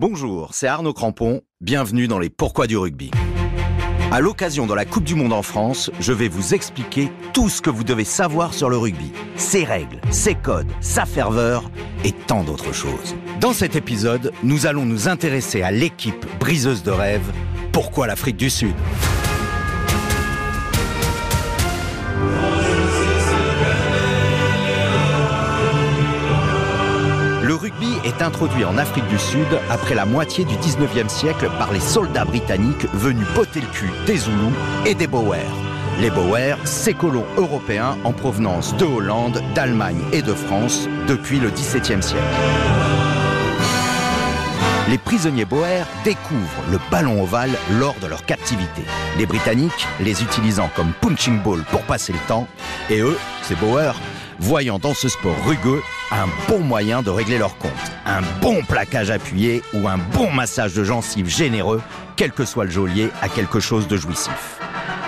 [0.00, 3.10] Bonjour, c'est Arnaud Crampon, bienvenue dans les Pourquoi du rugby.
[4.10, 7.60] À l'occasion de la Coupe du Monde en France, je vais vous expliquer tout ce
[7.60, 11.70] que vous devez savoir sur le rugby, ses règles, ses codes, sa ferveur
[12.02, 13.14] et tant d'autres choses.
[13.42, 17.30] Dans cet épisode, nous allons nous intéresser à l'équipe briseuse de rêve,
[17.70, 18.74] Pourquoi l'Afrique du Sud?
[28.10, 32.24] Est introduit en Afrique du Sud après la moitié du 19e siècle par les soldats
[32.24, 34.52] britanniques venus botter le cul des Zoulous
[34.84, 35.38] et des Boers.
[36.00, 41.50] Les Boers, ces colons européens en provenance de Hollande, d'Allemagne et de France depuis le
[41.50, 42.24] XVIIe siècle.
[44.88, 48.82] Les prisonniers Boers découvrent le ballon ovale lors de leur captivité.
[49.18, 52.48] Les Britanniques les utilisant comme punching ball pour passer le temps,
[52.88, 54.00] et eux, ces Boers,
[54.40, 57.70] voyant dans ce sport rugueux un bon moyen de régler leur compte.
[58.06, 61.80] Un bon plaquage appuyé ou un bon massage de gencives généreux,
[62.16, 64.58] quel que soit le geôlier, a quelque chose de jouissif.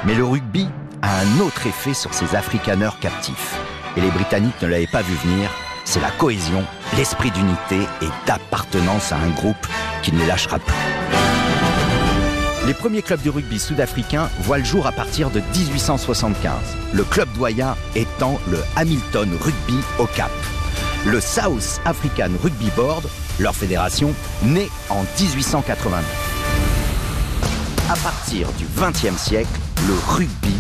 [0.05, 0.69] Mais le rugby
[1.03, 3.57] a un autre effet sur ces africaneurs captifs.
[3.97, 5.51] Et les Britanniques ne l'avaient pas vu venir,
[5.85, 6.65] c'est la cohésion,
[6.97, 9.67] l'esprit d'unité et d'appartenance à un groupe
[10.03, 10.75] qui ne les lâchera plus.
[12.67, 16.53] Les premiers clubs du rugby sud-africain voient le jour à partir de 1875,
[16.93, 20.31] le club doyen étant le Hamilton Rugby au Cap.
[21.05, 23.03] Le South African Rugby Board,
[23.41, 24.15] leur fédération,
[24.45, 26.01] née en 1889.
[27.91, 29.51] À partir du XXe siècle,
[29.89, 30.55] le rugby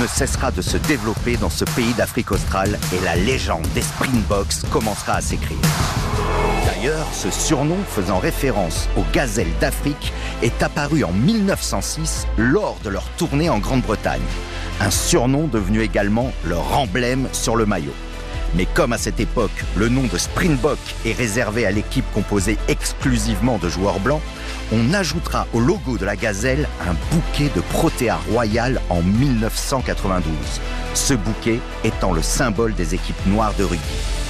[0.00, 4.68] ne cessera de se développer dans ce pays d'Afrique australe et la légende des Springboks
[4.72, 5.58] commencera à s'écrire.
[6.66, 13.04] D'ailleurs, ce surnom faisant référence aux gazelles d'Afrique est apparu en 1906 lors de leur
[13.16, 14.22] tournée en Grande-Bretagne.
[14.80, 17.94] Un surnom devenu également leur emblème sur le maillot.
[18.56, 23.58] Mais comme à cette époque, le nom de Springbok est réservé à l'équipe composée exclusivement
[23.58, 24.22] de joueurs blancs,
[24.72, 30.32] on ajoutera au logo de la gazelle un bouquet de Protea Royal en 1992.
[30.94, 33.82] Ce bouquet étant le symbole des équipes noires de rugby.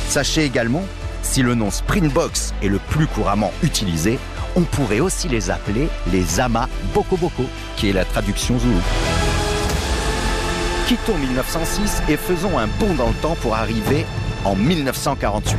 [0.09, 0.84] Sachez également,
[1.22, 4.19] si le nom Springboks est le plus couramment utilisé,
[4.56, 7.44] on pourrait aussi les appeler les Ama Boko Boko,
[7.76, 8.81] qui est la traduction zoulou.
[10.87, 14.05] Quittons 1906 et faisons un bond dans le temps pour arriver
[14.45, 15.56] en 1948.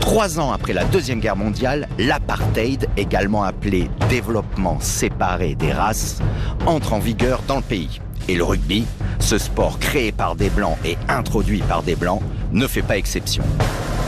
[0.00, 6.18] Trois ans après la Deuxième Guerre mondiale, l'apartheid, également appelé développement séparé des races,
[6.66, 8.00] entre en vigueur dans le pays.
[8.26, 8.84] Et le rugby,
[9.20, 12.20] ce sport créé par des blancs et introduit par des blancs,
[12.50, 13.44] ne fait pas exception.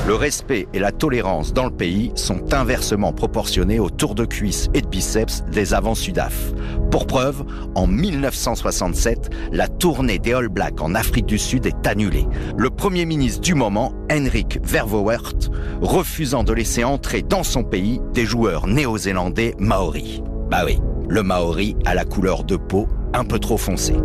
[0.07, 4.69] Le respect et la tolérance dans le pays sont inversement proportionnés au tour de cuisse
[4.73, 6.53] et de biceps des avant-Sudaf.
[6.91, 7.45] Pour preuve,
[7.75, 12.27] en 1967, la tournée des All Blacks en Afrique du Sud est annulée.
[12.57, 18.25] Le premier ministre du moment, Henrik Verwoerd, refusant de laisser entrer dans son pays des
[18.25, 20.23] joueurs néo-zélandais maoris.
[20.51, 23.97] Bah oui, le maori a la couleur de peau un peu trop foncée.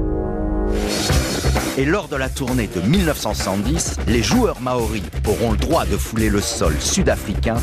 [1.77, 6.29] Et lors de la tournée de 1970, les joueurs maoris auront le droit de fouler
[6.29, 7.57] le sol sud-africain,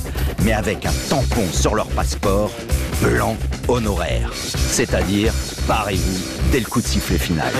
[0.44, 2.50] mais avec un tampon sur leur passeport,
[3.00, 4.30] blanc honoraire.
[4.34, 5.32] C'est-à-dire,
[5.66, 7.50] parez-vous dès le coup de sifflet final.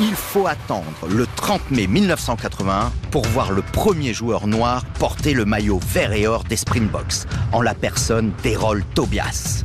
[0.00, 5.46] Il faut attendre le 30 mai 1981 pour voir le premier joueur noir porter le
[5.46, 9.64] maillot vert et or des Springboks, en la personne d'Errol Tobias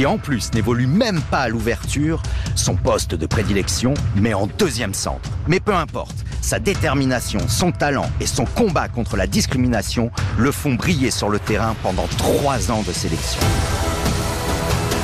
[0.00, 2.22] qui en plus n'évolue même pas à l'ouverture,
[2.54, 5.28] son poste de prédilection, mais en deuxième centre.
[5.46, 10.72] Mais peu importe, sa détermination, son talent et son combat contre la discrimination le font
[10.72, 13.42] briller sur le terrain pendant trois ans de sélection.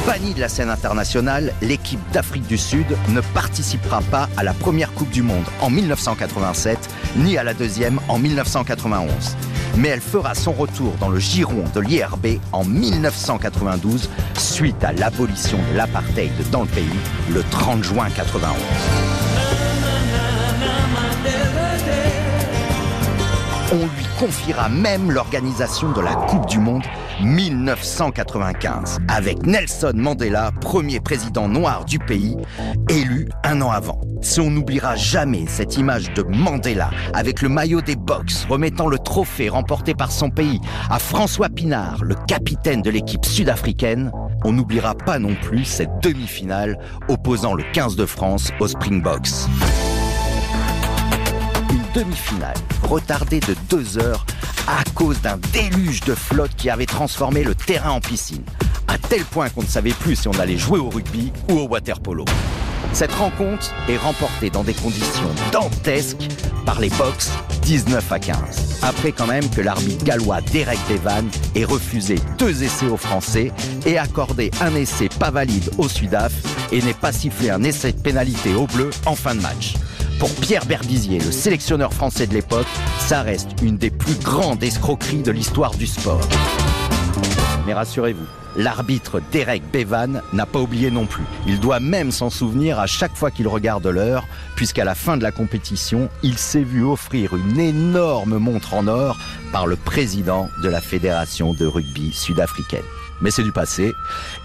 [0.06, 4.94] Bannie de la scène internationale, l'équipe d'Afrique du Sud ne participera pas à la première
[4.94, 6.78] Coupe du Monde en 1987,
[7.16, 9.36] ni à la deuxième en 1991
[9.76, 15.59] mais elle fera son retour dans le giron de l'IRB en 1992 suite à l'abolition
[15.72, 16.84] de l'apartheid dans le pays
[17.32, 18.56] le 30 juin 91.
[23.72, 26.84] On lui confiera même l'organisation de la Coupe du Monde
[27.22, 32.36] 1995, avec Nelson Mandela, premier président noir du pays,
[32.89, 34.01] élu un an avant.
[34.22, 38.98] Si on n'oubliera jamais cette image de Mandela avec le maillot des box remettant le
[38.98, 40.60] trophée remporté par son pays
[40.91, 44.10] à François Pinard, le capitaine de l'équipe sud-africaine,
[44.45, 46.78] on n'oubliera pas non plus cette demi-finale
[47.09, 49.47] opposant le 15 de France aux Springboks
[51.97, 54.27] demi-finale, retardée de deux heures
[54.69, 58.43] à cause d'un déluge de flotte qui avait transformé le terrain en piscine,
[58.87, 61.66] à tel point qu'on ne savait plus si on allait jouer au rugby ou au
[61.66, 62.27] water polo.
[62.93, 66.28] Cette rencontre est remportée dans des conditions dantesques
[66.66, 67.33] par les Box
[67.63, 68.81] 19 à 15.
[68.83, 73.53] Après quand même que l'arbitre gallois Derek Devan ait refusé deux essais aux Français
[73.87, 76.33] et accordé un essai pas valide au Sudaf
[76.72, 79.75] et n'ait pas sifflé un essai de pénalité au bleu en fin de match.
[80.18, 82.66] Pour Pierre Berbizier, le sélectionneur français de l'époque,
[82.98, 86.27] ça reste une des plus grandes escroqueries de l'histoire du sport.
[87.66, 88.24] Mais rassurez-vous,
[88.57, 91.24] l'arbitre Derek Bevan n'a pas oublié non plus.
[91.47, 95.22] Il doit même s'en souvenir à chaque fois qu'il regarde l'heure, puisqu'à la fin de
[95.22, 99.19] la compétition, il s'est vu offrir une énorme montre en or
[99.53, 102.84] par le président de la Fédération de rugby sud-africaine
[103.21, 103.92] mais c'est du passé.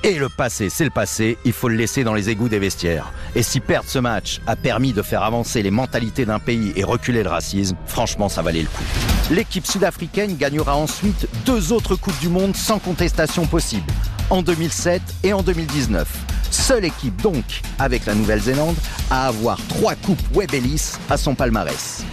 [0.04, 3.12] Et le passé, c'est le passé, il faut le laisser dans les égouts des vestiaires.
[3.36, 6.84] Et si perdre ce match a permis de faire avancer les mentalités d'un pays et
[6.84, 8.84] reculer le racisme, franchement, ça valait le coup.
[9.30, 13.92] L'équipe sud-africaine gagnera ensuite deux autres Coupes du Monde sans contestation possible,
[14.30, 16.08] en 2007 et en 2019.
[16.52, 18.76] Seule équipe donc, avec la Nouvelle-Zélande,
[19.10, 22.04] à avoir trois Coupes Webb Ellis à son palmarès.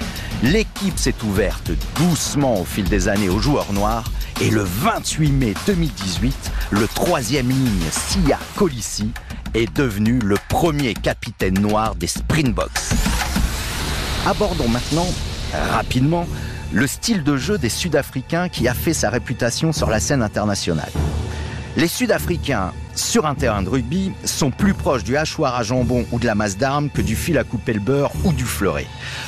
[0.44, 4.04] L'équipe s'est ouverte doucement au fil des années aux joueurs noirs
[4.40, 9.10] et le 28 mai 2018, le troisième ligne Sia Colissi
[9.54, 12.70] est devenu le premier capitaine noir des Springboks.
[14.26, 15.06] Abordons maintenant,
[15.72, 16.26] rapidement,
[16.72, 20.92] le style de jeu des Sud-Africains qui a fait sa réputation sur la scène internationale.
[21.76, 26.18] Les Sud-Africains sur un terrain de rugby sont plus proches du hachoir à jambon ou
[26.18, 28.86] de la masse d'armes que du fil à couper le beurre ou du fleuret.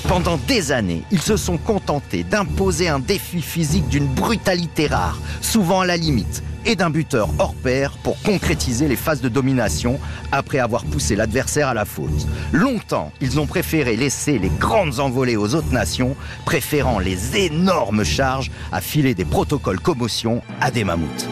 [0.08, 5.80] Pendant des années, ils se sont contentés d'imposer un défi physique d'une brutalité rare, souvent
[5.80, 9.98] à la limite, et d'un buteur hors pair pour concrétiser les phases de domination
[10.32, 12.26] après avoir poussé l'adversaire à la faute.
[12.52, 18.50] Longtemps, ils ont préféré laisser les grandes envolées aux autres nations, préférant les énormes charges
[18.72, 21.28] à filer des protocoles commotion à des mammouths.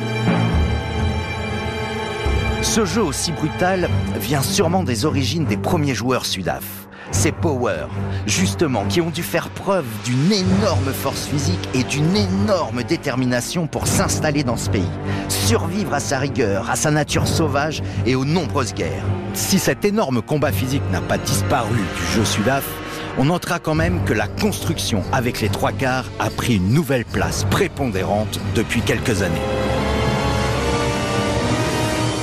[2.63, 3.89] Ce jeu aussi brutal
[4.21, 6.65] vient sûrement des origines des premiers joueurs sudaf.
[7.11, 7.87] Ces Power,
[8.27, 13.87] justement, qui ont dû faire preuve d'une énorme force physique et d'une énorme détermination pour
[13.87, 14.91] s'installer dans ce pays,
[15.29, 19.05] survivre à sa rigueur, à sa nature sauvage et aux nombreuses guerres.
[19.33, 22.69] Si cet énorme combat physique n'a pas disparu du jeu sudaf,
[23.17, 27.05] on notera quand même que la construction avec les trois quarts a pris une nouvelle
[27.05, 29.68] place prépondérante depuis quelques années.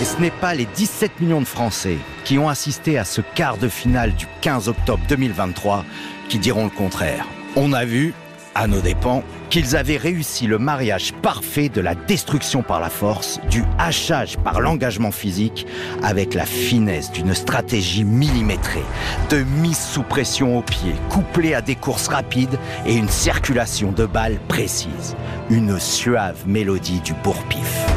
[0.06, 3.68] Ce n'est pas les 17 millions de Français qui ont assisté à ce quart de
[3.68, 5.84] finale du 15 octobre 2023
[6.30, 7.26] qui diront le contraire.
[7.56, 8.14] On a vu,
[8.54, 13.40] à nos dépens, qu'ils avaient réussi le mariage parfait de la destruction par la force,
[13.50, 15.66] du hachage par l'engagement physique,
[16.04, 18.86] avec la finesse d'une stratégie millimétrée,
[19.32, 24.06] de mise sous pression au pied, couplée à des courses rapides et une circulation de
[24.06, 25.16] balles précise.
[25.50, 27.95] Une suave mélodie du bourre-pif.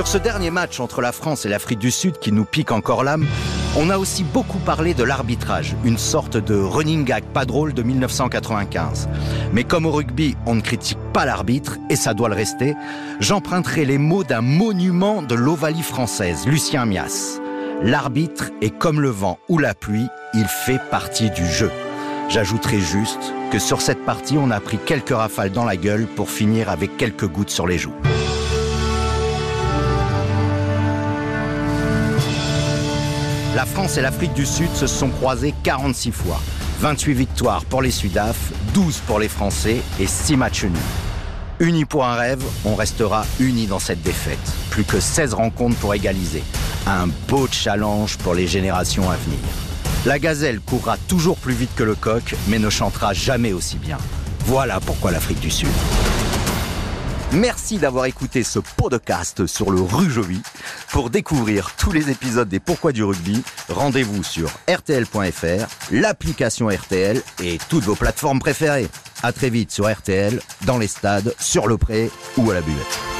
[0.00, 3.04] Sur ce dernier match entre la France et l'Afrique du Sud qui nous pique encore
[3.04, 3.26] l'âme,
[3.76, 7.82] on a aussi beaucoup parlé de l'arbitrage, une sorte de running gag pas drôle de
[7.82, 9.10] 1995.
[9.52, 12.76] Mais comme au rugby, on ne critique pas l'arbitre, et ça doit le rester,
[13.18, 17.38] j'emprunterai les mots d'un monument de l'Ovalie française, Lucien Mias.
[17.82, 21.70] L'arbitre est comme le vent ou la pluie, il fait partie du jeu.
[22.30, 26.30] J'ajouterai juste que sur cette partie, on a pris quelques rafales dans la gueule pour
[26.30, 27.92] finir avec quelques gouttes sur les joues.
[33.56, 36.40] La France et l'Afrique du Sud se sont croisés 46 fois.
[36.80, 38.36] 28 victoires pour les Sudaf,
[38.74, 40.78] 12 pour les Français et 6 matchs nuls.
[41.58, 44.38] Unis pour un rêve, on restera unis dans cette défaite.
[44.70, 46.44] Plus que 16 rencontres pour égaliser.
[46.86, 49.40] Un beau challenge pour les générations à venir.
[50.06, 53.98] La gazelle courra toujours plus vite que le coq, mais ne chantera jamais aussi bien.
[54.46, 55.68] Voilà pourquoi l'Afrique du Sud.
[57.78, 60.42] D'avoir écouté ce podcast sur le Rujovi.
[60.90, 67.58] Pour découvrir tous les épisodes des Pourquoi du rugby, rendez-vous sur rtl.fr, l'application RTL et
[67.68, 68.88] toutes vos plateformes préférées.
[69.22, 73.19] À très vite sur RTL, dans les stades, sur le pré ou à la buvette.